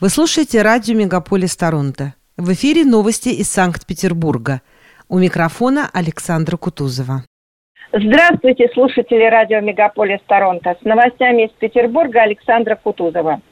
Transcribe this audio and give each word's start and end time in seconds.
Вы 0.00 0.08
слушаете 0.08 0.62
радио 0.62 0.94
«Мегаполис 0.96 1.54
Торонто». 1.58 2.14
В 2.38 2.50
эфире 2.54 2.86
новости 2.86 3.28
из 3.28 3.52
Санкт-Петербурга. 3.52 4.62
У 5.10 5.18
микрофона 5.18 5.90
Александра 5.92 6.56
Кутузова. 6.56 7.24
Здравствуйте, 7.92 8.70
слушатели 8.72 9.24
радио 9.24 9.60
«Мегаполис 9.60 10.20
Торонто». 10.26 10.74
С 10.80 10.84
новостями 10.86 11.44
из 11.44 11.50
Петербурга 11.50 12.22
Александра 12.22 12.76
Кутузова. 12.76 13.42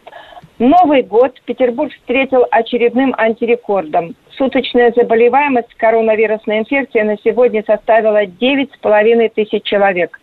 Новый 0.58 1.03
год 1.03 1.38
Петербург 1.45 1.92
встретил 1.92 2.47
очередным 2.51 3.15
антирекордом. 3.19 4.17
Суточная 4.38 4.92
заболеваемость 4.96 5.74
коронавирусной 5.74 6.60
инфекцией 6.60 7.04
на 7.04 7.17
сегодня 7.22 7.62
составила 7.67 8.24
9,5 8.24 9.33
тысяч 9.35 9.65
человек. 9.65 10.19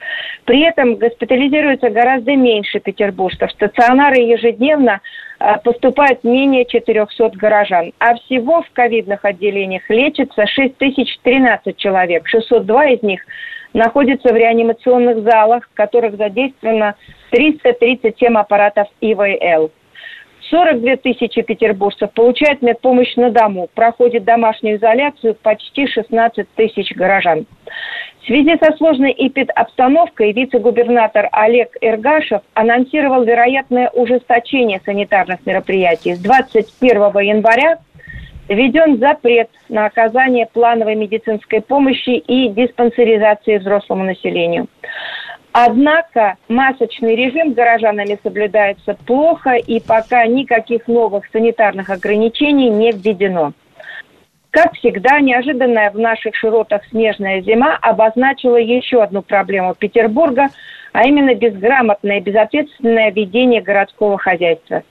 При 0.45 0.61
этом 0.61 0.95
госпитализируется 0.95 1.91
гораздо 1.91 2.35
меньше 2.35 2.79
петербуржцев. 2.79 3.51
Стационары 3.51 4.21
ежедневно 4.21 5.01
поступает 5.63 6.23
менее 6.23 6.65
400 6.65 7.31
горожан. 7.35 7.93
А 7.99 8.15
всего 8.15 8.61
в 8.61 8.71
ковидных 8.71 9.25
отделениях 9.25 9.89
лечится 9.89 10.45
6013 10.45 11.77
человек. 11.77 12.27
602 12.27 12.85
из 12.87 13.03
них 13.03 13.21
находятся 13.73 14.33
в 14.33 14.37
реанимационных 14.37 15.23
залах, 15.23 15.67
в 15.69 15.73
которых 15.75 16.15
задействовано 16.15 16.95
337 17.31 18.35
аппаратов 18.37 18.87
ИВЛ. 19.01 19.71
42 20.49 20.97
тысячи 20.97 21.41
петербуржцев 21.41 22.11
получают 22.11 22.61
медпомощь 22.61 23.15
на 23.15 23.31
дому. 23.31 23.69
Проходит 23.73 24.23
домашнюю 24.25 24.77
изоляцию 24.77 25.35
почти 25.35 25.87
16 25.87 26.47
тысяч 26.55 26.91
горожан. 26.95 27.45
В 28.21 28.25
связи 28.25 28.57
со 28.59 28.75
сложной 28.77 29.13
эпидобстановкой 29.17 30.31
вице-губернатор 30.31 31.29
Олег 31.31 31.77
Эргашев 31.81 32.41
анонсировал 32.53 33.23
вероятное 33.23 33.89
ужесточение 33.89 34.81
санитарных 34.83 35.45
мероприятий. 35.45 36.15
С 36.15 36.19
21 36.19 37.19
января 37.21 37.77
введен 38.47 38.97
запрет 38.99 39.49
на 39.69 39.85
оказание 39.85 40.47
плановой 40.51 40.95
медицинской 40.95 41.61
помощи 41.61 42.17
и 42.17 42.49
диспансеризации 42.49 43.57
взрослому 43.57 44.03
населению. 44.03 44.67
Однако 45.57 46.35
масочный 46.49 47.15
режим 47.15 47.53
горожанами 47.53 48.19
соблюдается 48.21 48.93
плохо, 49.07 49.51
и 49.51 49.79
пока 49.79 50.25
никаких 50.25 50.85
новых 50.89 51.23
санитарных 51.31 51.89
ограничений 51.89 52.69
не 52.69 52.91
введено. 52.91 53.53
Как 54.49 54.73
всегда, 54.73 55.21
неожиданная 55.21 55.91
в 55.91 55.97
наших 55.97 56.35
широтах 56.35 56.81
снежная 56.89 57.39
зима 57.39 57.77
обозначила 57.81 58.57
еще 58.57 59.01
одну 59.01 59.21
проблему 59.21 59.75
Петербурга, 59.75 60.47
а 60.91 61.07
именно 61.07 61.33
безграмотное 61.33 62.17
и 62.17 62.23
безответственное 62.23 63.11
ведение 63.11 63.61
городского 63.61 64.17
хозяйства. 64.17 64.83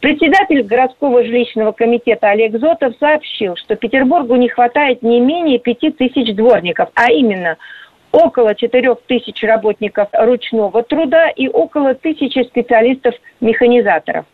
Председатель 0.00 0.62
городского 0.62 1.24
жилищного 1.24 1.72
комитета 1.72 2.28
Олег 2.28 2.58
Зотов 2.58 2.92
сообщил, 3.00 3.56
что 3.56 3.76
Петербургу 3.76 4.36
не 4.36 4.50
хватает 4.50 5.02
не 5.02 5.20
менее 5.20 5.58
пяти 5.58 5.90
тысяч 5.90 6.34
дворников, 6.36 6.90
а 6.96 7.10
именно– 7.10 7.56
около 8.12 8.54
4 8.54 8.94
тысяч 9.06 9.42
работников 9.42 10.08
ручного 10.12 10.82
труда 10.82 11.28
и 11.30 11.48
около 11.48 11.94
тысячи 11.94 12.44
специалистов-механизаторов. 12.44 14.26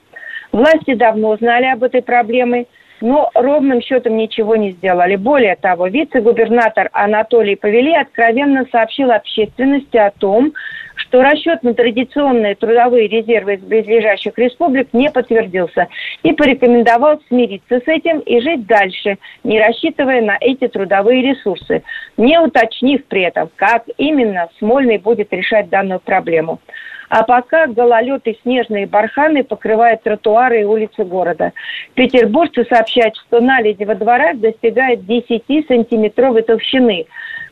Власти 0.53 0.95
давно 0.95 1.37
знали 1.37 1.67
об 1.67 1.85
этой 1.85 2.03
проблеме, 2.03 2.67
но 3.01 3.31
ровным 3.35 3.81
счетом 3.81 4.17
ничего 4.17 4.57
не 4.57 4.73
сделали. 4.73 5.17
Более 5.17 5.57
того, 5.57 5.87
вице-губернатор 5.87 6.89
Анатолий 6.93 7.57
Павели 7.57 7.93
откровенно 7.93 8.67
сообщил 8.71 9.11
общественности 9.11 9.97
о 9.97 10.11
том, 10.11 10.53
что 10.97 11.23
расчет 11.23 11.63
на 11.63 11.75
традиционные 11.75 12.55
трудовые 12.57 13.09
резервы 13.09 13.55
из 13.55 13.61
близлежащих 13.61 14.37
республик 14.37 14.89
не 14.93 15.11
подтвердился 15.11 15.87
и 16.23 16.33
порекомендовал 16.33 17.21
смириться 17.29 17.79
с 17.79 17.87
этим 17.87 18.19
и 18.21 18.41
жить 18.41 18.67
дальше, 18.67 19.19
не 19.45 19.61
рассчитывая 19.61 20.21
на 20.23 20.37
эти 20.41 20.67
трудовые 20.67 21.23
ресурсы, 21.23 21.83
не 22.17 22.39
уточнив 22.41 23.05
при 23.07 23.23
этом, 23.23 23.49
как 23.57 23.85
именно 23.97 24.49
Смольный 24.59 24.99
будет 24.99 25.33
решать 25.33 25.69
данную 25.69 26.01
проблему. 26.01 26.59
А 27.09 27.23
пока 27.23 27.67
гололед 27.67 28.27
и 28.27 28.39
снежные 28.43 28.87
барханы 28.87 29.45
покрывают 29.45 30.03
тротуары 30.03 30.61
и 30.61 30.65
улицы 30.65 31.05
города. 31.05 31.53
Петербуржцы 31.95 32.65
сообщают, 32.65 33.17
что 33.17 33.41
наледь 33.41 33.85
во 33.85 33.95
дворах 33.95 34.39
достигает 34.39 35.01
10-сантиметровой 35.01 36.43
толщины. 36.43 37.07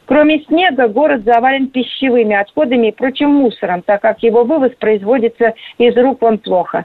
Кроме 0.06 0.40
снега, 0.44 0.86
город 0.86 1.24
завален 1.24 1.68
пищевыми 1.68 2.36
отходами 2.36 2.88
и 2.88 2.92
прочим 2.92 3.30
мусором, 3.30 3.82
так 3.82 4.02
как 4.02 4.22
его 4.22 4.44
вывоз 4.44 4.70
производится 4.78 5.54
из 5.78 5.96
рук 5.96 6.22
вон 6.22 6.38
плохо. 6.38 6.84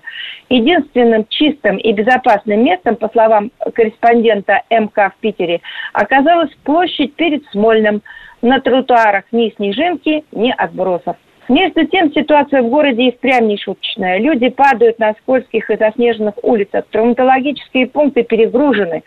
Единственным 0.50 1.28
чистым 1.30 1.78
и 1.78 1.94
безопасным 1.94 2.64
местом, 2.64 2.96
по 2.96 3.10
словам 3.10 3.52
корреспондента 3.76 4.64
МК 4.72 5.12
в 5.12 5.22
Питере, 5.22 5.62
оказалась 5.94 6.52
площадь 6.64 7.16
перед 7.16 7.46
Смольным. 7.52 8.02
На 8.42 8.60
тротуарах 8.60 9.26
ни 9.32 9.54
снежинки, 9.56 10.24
ни 10.32 10.50
отбросов. 10.50 11.16
Между 11.50 11.86
тем, 11.88 12.12
ситуация 12.14 12.62
в 12.62 12.70
городе 12.70 13.04
и 13.04 13.12
впрямь 13.12 13.48
не 13.48 13.58
шуточная. 13.58 14.20
Люди 14.20 14.50
падают 14.50 15.00
на 15.00 15.14
скользких 15.22 15.70
и 15.70 15.76
заснеженных 15.76 16.36
улицах. 16.44 16.86
Травматологические 16.92 17.88
пункты 17.88 18.24
перегружены. 18.24 19.04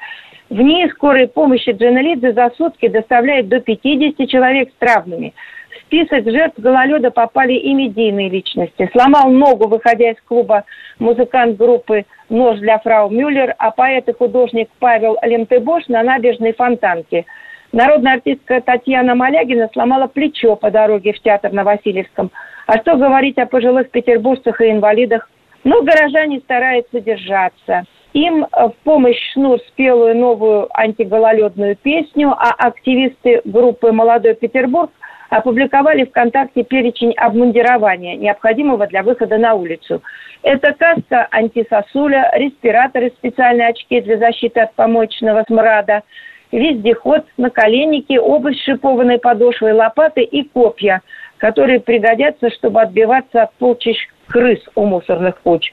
В 0.50 0.61
ней 0.61 0.89
скорой 0.91 1.27
помощи 1.27 1.71
Джанелидзе 1.71 2.33
за 2.33 2.50
сутки 2.56 2.89
доставляет 2.89 3.49
до 3.49 3.61
50 3.61 4.28
человек 4.28 4.71
с 4.71 4.78
травмами. 4.78 5.33
В 5.71 5.87
список 5.87 6.31
жертв 6.31 6.59
гололеда 6.59 7.11
попали 7.11 7.55
и 7.55 7.72
медийные 7.72 8.28
личности. 8.28 8.91
Сломал 8.93 9.31
ногу, 9.31 9.69
выходя 9.69 10.11
из 10.11 10.21
клуба 10.22 10.65
музыкант 10.99 11.56
группы 11.56 12.05
«Нож 12.28 12.59
для 12.59 12.78
фрау 12.78 13.11
Мюллер», 13.11 13.55
а 13.59 13.71
поэт 13.71 14.09
и 14.09 14.12
художник 14.12 14.69
Павел 14.78 15.16
Лемтебош 15.22 15.89
на 15.89 16.03
набережной 16.03 16.53
Фонтанке– 16.53 17.25
Народная 17.74 18.14
артистка 18.14 18.60
Татьяна 18.60 19.16
Малягина 19.16 19.68
сломала 19.72 20.06
плечо 20.06 20.54
по 20.54 20.70
дороге 20.70 21.12
в 21.12 21.18
театр 21.18 21.50
на 21.50 21.64
Васильевском. 21.64 22.30
А 22.68 22.78
что 22.78 22.94
говорить 22.96 23.36
о 23.36 23.46
пожилых 23.46 23.90
петербуржцах 23.90 24.60
и 24.60 24.70
инвалидах? 24.70 25.28
Но 25.64 25.82
горожане 25.82 26.38
стараются 26.38 27.00
держаться. 27.00 27.82
Им 28.12 28.46
в 28.52 28.74
помощь 28.84 29.18
Шнур 29.32 29.58
спелую 29.66 30.16
новую 30.16 30.68
антигололедную 30.72 31.74
песню, 31.74 32.30
а 32.30 32.54
активисты 32.56 33.42
группы 33.44 33.91
«Молодой 33.91 34.34
Петербург» 34.34 34.92
опубликовали 35.30 36.04
ВКонтакте 36.04 36.62
перечень 36.62 37.12
обмундирования, 37.14 38.14
необходимого 38.14 38.86
для 38.86 39.02
выхода 39.02 39.36
на 39.36 39.54
улицу. 39.54 40.00
Это 40.44 40.74
каска 40.74 41.26
антисосуля, 41.32 42.30
респираторы, 42.34 43.10
специальные 43.16 43.70
очки 43.70 44.00
для 44.00 44.18
защиты 44.18 44.60
от 44.60 44.74
помоечного 44.74 45.42
смрада– 45.48 46.04
вездеход, 46.59 47.25
наколенники, 47.37 48.16
обувь 48.16 48.56
с 48.56 48.65
шипованной 48.65 49.19
подошвой, 49.19 49.72
лопаты 49.72 50.22
и 50.22 50.44
копья, 50.44 51.03
которые 51.38 51.81
пригодятся, 51.81 52.50
чтобы 52.50 52.81
отбиваться 52.81 53.42
от 53.42 53.54
полчищ 53.54 53.97
крыс 54.26 54.60
у 54.75 54.87
мусорных 54.87 55.41
куч. 55.42 55.70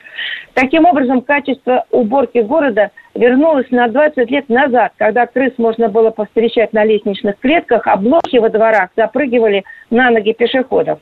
Таким 0.53 0.85
образом, 0.85 1.21
качество 1.21 1.85
уборки 1.91 2.39
города 2.39 2.91
вернулось 3.15 3.69
на 3.71 3.87
20 3.87 4.29
лет 4.29 4.49
назад, 4.49 4.91
когда 4.97 5.25
крыс 5.25 5.53
можно 5.57 5.87
было 5.87 6.09
повстречать 6.09 6.73
на 6.73 6.83
лестничных 6.83 7.39
клетках, 7.39 7.87
а 7.87 7.95
блохи 7.95 8.37
во 8.37 8.49
дворах 8.49 8.89
запрыгивали 8.97 9.63
на 9.89 10.09
ноги 10.09 10.33
пешеходов. 10.33 10.99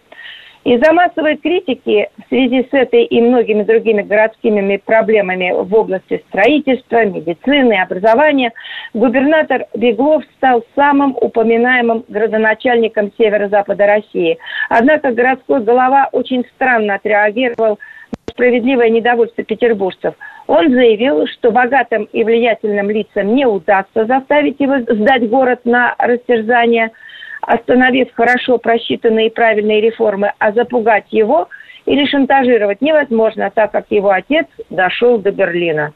Из-за 0.66 0.92
массовой 0.92 1.38
критики 1.38 2.10
в 2.18 2.28
связи 2.28 2.68
с 2.70 2.74
этой 2.74 3.06
и 3.06 3.22
многими 3.22 3.64
другими 3.64 4.02
городскими 4.02 4.76
проблемами 4.76 5.54
в 5.56 5.74
области 5.74 6.22
строительства, 6.28 7.06
медицины, 7.06 7.82
образования, 7.82 8.52
губернатор 8.94 9.66
Беглов 9.74 10.24
стал 10.36 10.66
самым 10.76 11.16
упоминаемым 11.20 12.04
градоначальником 12.10 13.14
северо-запада 13.18 13.86
России. 13.88 14.38
Однако 14.70 15.14
городской 15.14 15.62
голова 15.64 16.10
очень 16.12 16.44
странно 16.56 16.96
отреагировал 16.96 17.80
на 18.28 18.32
справедливое 18.34 18.90
недовольство 18.90 19.44
петербуржцев. 19.46 20.14
Он 20.48 20.72
заявил, 20.72 21.26
что 21.28 21.52
богатым 21.52 22.04
и 22.12 22.24
влиятельным 22.26 22.90
лицам 22.90 23.34
не 23.34 23.46
удастся 23.46 24.06
заставить 24.06 24.60
его 24.60 24.80
сдать 24.80 25.30
город 25.30 25.62
на 25.64 25.96
растерзание– 25.98 26.92
остановив 27.50 28.14
хорошо 28.14 28.60
просчитанные 28.60 29.28
и 29.28 29.34
правильные 29.34 29.82
реформы, 29.82 30.34
а 30.38 30.52
запугать 30.52 31.06
его 31.10 31.50
или 31.88 32.06
шантажировать 32.06 32.80
невозможно, 32.80 33.50
так 33.50 33.72
как 33.72 33.86
его 33.90 34.12
отец 34.12 34.46
дошел 34.70 35.18
до 35.18 35.32
Берлина. 35.32 35.92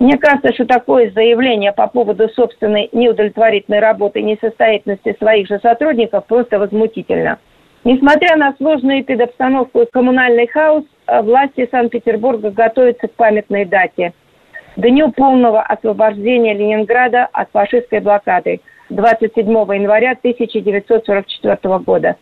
Мне 0.00 0.18
кажется, 0.18 0.52
что 0.52 0.66
такое 0.66 1.12
заявление 1.12 1.72
по 1.72 1.86
поводу 1.86 2.28
собственной 2.30 2.88
неудовлетворительной 2.90 3.78
работы 3.78 4.18
и 4.18 4.24
несостоятельности 4.24 5.14
своих 5.18 5.46
же 5.46 5.60
сотрудников 5.60 6.26
просто 6.26 6.58
возмутительно. 6.58 7.38
Несмотря 7.84 8.36
на 8.36 8.54
сложную 8.56 9.04
педобстановку 9.04 9.82
и 9.82 9.90
коммунальный 9.90 10.48
хаос, 10.48 10.84
власти 11.06 11.68
Санкт-Петербурга 11.70 12.50
готовятся 12.50 13.06
к 13.06 13.12
памятной 13.12 13.64
дате– 13.64 14.14
Дню 14.76 15.10
полного 15.10 15.60
освобождения 15.60 16.54
Ленинграда 16.54 17.28
от 17.32 17.50
фашистской 17.50 17.98
блокады– 17.98 18.60
27 18.90 19.48
января 19.48 20.12
1944 20.12 21.78
года. 21.78 22.16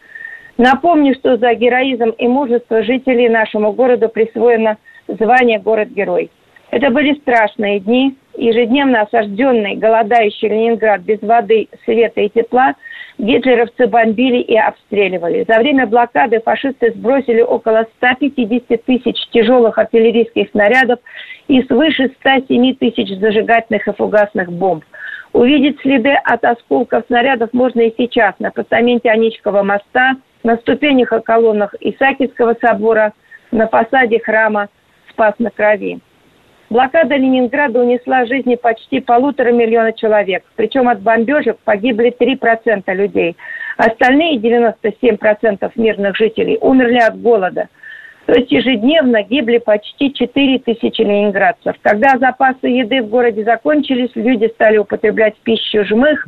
Напомню, 0.59 1.15
что 1.15 1.37
за 1.37 1.55
героизм 1.55 2.11
и 2.11 2.27
мужество 2.27 2.83
жителей 2.83 3.29
нашему 3.29 3.73
городу 3.73 4.09
присвоено 4.09 4.79
звание 5.07 5.59
«Город-герой». 5.59 6.31
Это 6.71 6.91
были 6.91 7.15
страшные 7.21 7.81
дни. 7.81 8.17
Ежедневно 8.37 9.03
осажденный, 9.03 9.77
голодающий 9.77 10.49
Ленинград 10.49 11.03
без 11.03 11.21
воды, 11.23 11.69
света 11.85 12.21
и 12.21 12.29
тепла 12.29 12.75
гитлеровцы 13.19 13.87
бомбили 13.87 14.39
и 14.39 14.57
обстреливали. 14.57 15.45
За 15.49 15.59
время 15.59 15.87
блокады 15.87 16.41
фашисты 16.41 16.93
сбросили 16.93 17.41
около 17.41 17.87
150 17.99 18.85
тысяч 18.85 19.17
тяжелых 19.31 19.79
артиллерийских 19.79 20.51
снарядов 20.51 20.99
и 21.49 21.63
свыше 21.63 22.11
107 22.21 22.75
тысяч 22.75 23.09
зажигательных 23.19 23.89
и 23.89 23.93
фугасных 23.93 24.53
бомб. 24.53 24.85
Увидеть 25.37 25.79
следы 25.83 26.15
от 26.25 26.43
осколков 26.47 27.05
снарядов 27.09 27.51
можно 27.53 27.83
и 27.83 27.95
сейчас 27.99 28.35
на 28.39 28.51
постаменте 28.51 29.11
Аничкова 29.11 29.63
моста, 29.63 30.17
на 30.43 30.57
ступенях 30.57 31.13
и 31.13 31.21
колоннах 31.21 31.75
Исаакиевского 31.79 32.57
собора, 32.59 33.13
на 33.51 33.69
фасаде 33.69 34.19
храма 34.19 34.69
Спас 35.11 35.35
на 35.39 35.51
Крови. 35.51 36.01
Блокада 36.71 37.17
Ленинграда 37.17 37.83
унесла 37.83 38.25
жизни 38.25 38.55
почти 38.55 39.01
полутора 39.01 39.53
миллиона 39.53 39.93
человек. 39.93 40.43
Причем 40.57 40.89
от 40.89 41.03
бомбежек 41.03 41.59
погибли 41.67 42.17
3% 42.19 42.95
людей. 42.95 43.37
Остальные 43.77 44.39
97% 44.39 45.71
мирных 45.75 46.17
жителей 46.17 46.57
умерли 46.63 46.97
от 46.97 47.21
голода. 47.21 47.69
То 48.27 48.33
есть 48.33 48.51
ежедневно 48.51 49.23
гибли 49.23 49.59
почти 49.59 50.13
4 50.13 50.59
тысячи 50.59 51.01
ленинградцев. 51.01 51.77
Когда 51.83 52.19
запасы 52.19 52.67
еды 52.67 53.03
в 53.03 53.09
городе 53.09 53.45
закончились, 53.45 54.11
люди 54.17 54.49
стали 54.49 54.79
употреблять 54.79 55.37
в 55.37 55.43
пищу 55.43 55.85
жмых, 55.85 56.27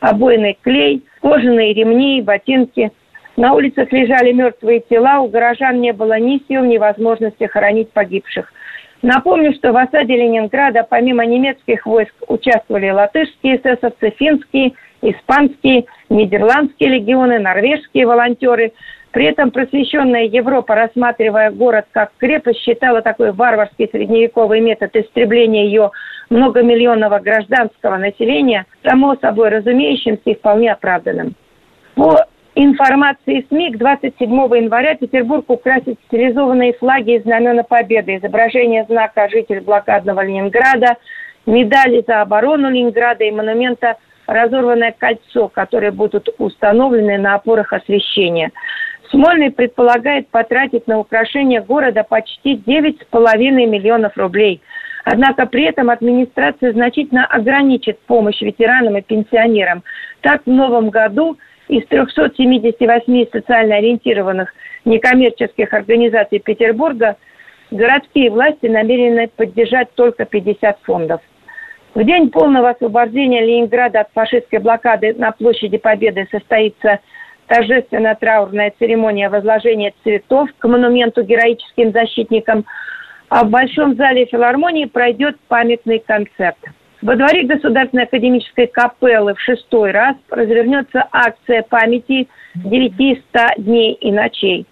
обойный 0.00 0.58
клей, 0.60 1.02
кожаные 1.22 1.72
ремни, 1.72 2.20
ботинки. 2.20 2.90
На 3.36 3.54
улицах 3.54 3.90
лежали 3.90 4.32
мертвые 4.32 4.80
тела, 4.80 5.20
у 5.20 5.28
горожан 5.28 5.80
не 5.80 5.94
было 5.94 6.18
ни 6.18 6.42
сил, 6.46 6.62
ни 6.62 6.76
возможности 6.76 7.44
хоронить 7.44 7.90
погибших. 7.90 8.52
Напомню, 9.00 9.54
что 9.54 9.72
в 9.72 9.78
осаде 9.78 10.14
Ленинграда 10.14 10.86
помимо 10.88 11.24
немецких 11.24 11.86
войск 11.86 12.12
участвовали 12.28 12.90
латышские 12.90 13.56
эсэсовцы, 13.56 14.10
финские, 14.18 14.74
испанские, 15.00 15.86
нидерландские 16.10 16.90
легионы, 16.90 17.38
норвежские 17.38 18.06
волонтеры. 18.06 18.72
При 19.12 19.24
этом 19.24 19.50
просвещенная 19.50 20.24
Европа, 20.24 20.74
рассматривая 20.74 21.50
город 21.50 21.86
как 21.90 22.12
крепость, 22.18 22.60
считала 22.60 23.02
такой 23.02 23.32
варварский 23.32 23.88
средневековый 23.90 24.60
метод 24.60 24.94
истребления 24.94 25.64
ее 25.64 25.90
многомиллионного 26.30 27.18
гражданского 27.18 27.96
населения, 27.96 28.66
само 28.84 29.16
собой 29.16 29.48
разумеющимся 29.48 30.22
и 30.26 30.34
вполне 30.36 30.72
оправданным. 30.72 31.34
По 31.96 32.26
информации 32.54 33.44
СМИ 33.48 33.72
к 33.72 33.78
27 33.78 34.30
января 34.30 34.94
Петербург 34.94 35.44
украсит 35.48 35.98
стилизованные 36.06 36.74
флаги 36.74 37.16
и 37.16 37.22
знамена 37.22 37.64
Победы, 37.64 38.16
изображение 38.16 38.84
знака 38.84 39.28
«Житель 39.28 39.60
блокадного 39.60 40.24
Ленинграда», 40.24 40.96
медали 41.46 42.04
за 42.06 42.22
оборону 42.22 42.70
Ленинграда 42.70 43.24
и 43.24 43.30
монумента 43.32 43.96
«Разорванное 44.28 44.94
кольцо», 44.96 45.48
которые 45.48 45.90
будут 45.90 46.28
установлены 46.38 47.18
на 47.18 47.34
опорах 47.34 47.72
освещения. 47.72 48.52
Смольный 49.10 49.50
предполагает 49.50 50.28
потратить 50.28 50.86
на 50.86 50.98
украшение 50.98 51.60
города 51.60 52.04
почти 52.04 52.56
9,5 52.56 53.50
миллионов 53.66 54.16
рублей. 54.16 54.60
Однако 55.04 55.46
при 55.46 55.64
этом 55.64 55.90
администрация 55.90 56.72
значительно 56.72 57.26
ограничит 57.26 57.98
помощь 58.00 58.40
ветеранам 58.40 58.96
и 58.98 59.02
пенсионерам. 59.02 59.82
Так, 60.20 60.42
в 60.46 60.50
новом 60.50 60.90
году– 60.90 61.38
из 61.70 61.86
378 61.86 63.26
социально 63.30 63.76
ориентированных 63.76 64.52
некоммерческих 64.84 65.72
организаций 65.72 66.40
Петербурга 66.40 67.16
городские 67.70 68.30
власти 68.30 68.66
намерены 68.66 69.28
поддержать 69.28 69.94
только 69.94 70.24
50 70.24 70.78
фондов. 70.82 71.20
В 71.94 72.04
день 72.04 72.30
полного 72.30 72.70
освобождения 72.70 73.44
Ленинграда 73.44 74.00
от 74.00 74.08
фашистской 74.12 74.58
блокады 74.58 75.14
на 75.14 75.30
площади 75.32 75.78
Победы 75.78 76.26
состоится 76.30 76.98
торжественная 77.50 78.14
траурная 78.14 78.72
церемония 78.78 79.28
возложения 79.28 79.92
цветов 80.04 80.48
к 80.58 80.68
монументу 80.68 81.22
героическим 81.22 81.90
защитникам, 81.92 82.64
а 83.28 83.44
в 83.44 83.50
Большом 83.50 83.96
зале 83.96 84.24
филармонии 84.26 84.86
пройдет 84.86 85.36
памятный 85.48 85.98
концерт– 85.98 86.56
во 87.02 87.16
дворе 87.16 87.44
Государственной 87.44 88.04
академической 88.04 88.66
капеллы 88.66 89.34
в 89.34 89.40
шестой 89.40 89.90
раз 89.90 90.16
развернется 90.28 91.08
акция 91.10 91.62
памяти 91.62 92.28
900 92.56 93.56
дней 93.56 93.94
и 93.94 94.12
ночей. 94.12 94.66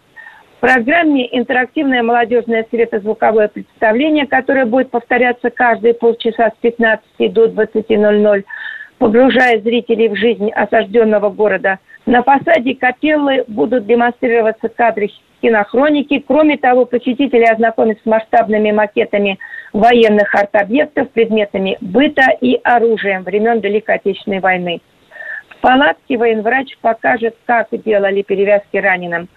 В 0.59 0.61
программе 0.61 1.27
интерактивное 1.39 2.03
молодежное 2.03 2.67
светозвуковое 2.69 3.49
представление, 3.49 4.27
которое 4.27 4.67
будет 4.67 4.91
повторяться 4.91 5.49
каждые 5.49 5.95
полчаса 5.95 6.51
с 6.51 6.61
15 6.61 7.33
до 7.33 7.47
20.00, 7.47 8.45
погружая 8.99 9.61
зрителей 9.61 10.09
в 10.09 10.17
жизнь 10.17 10.51
осажденного 10.51 11.31
города. 11.31 11.79
На 12.07 12.23
фасаде 12.23 12.75
капеллы 12.75 13.45
будут 13.49 13.87
демонстрироваться 13.87 14.69
кадры 14.69 15.09
кинохроники. 15.41 16.25
Кроме 16.27 16.57
того, 16.57 16.85
посетители 16.85 17.45
ознакомятся 17.45 18.03
с 18.03 18.07
масштабными 18.07 18.73
макетами 18.73 19.39
военных 19.73 20.35
арт-объектов, 20.35 21.11
предметами 21.11 21.77
быта 21.81 22.31
и 22.41 22.59
оружием 22.65 23.23
времен 23.23 23.61
Великой 23.61 23.97
Отечественной 23.97 24.41
войны. 24.41 24.81
В 25.51 25.61
палатке 25.61 26.17
военврач 26.17 26.77
покажет, 26.81 27.37
как 27.45 27.69
делали 27.85 28.23
перевязки 28.23 28.77
раненым. 28.77 29.29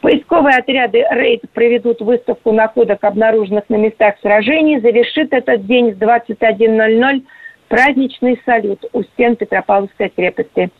Поисковые 0.00 0.58
отряды 0.58 1.02
«Рейд» 1.10 1.42
проведут 1.54 2.00
выставку 2.02 2.52
находок, 2.52 3.02
обнаруженных 3.02 3.64
на 3.70 3.76
местах 3.76 4.16
сражений. 4.20 4.78
Завершит 4.78 5.32
этот 5.32 5.64
день 5.64 5.92
в 5.92 5.98
21.00 5.98 7.22
праздничный 7.68 8.40
салют 8.44 8.84
у 8.92 9.02
стен 9.02 9.36
Петропавловской 9.36 10.08
крепости. 10.10 10.70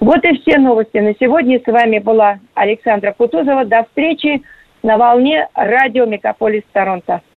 Вот 0.00 0.24
и 0.24 0.38
все 0.38 0.58
новости 0.58 0.98
на 0.98 1.14
сегодня. 1.14 1.60
С 1.60 1.66
вами 1.70 1.98
была 1.98 2.38
Александра 2.54 3.12
Кутузова. 3.12 3.64
До 3.64 3.84
встречи 3.84 4.42
на 4.82 4.98
волне 4.98 5.48
радио 5.54 6.06
Мегаполис 6.06 6.64
Торонто. 6.72 7.22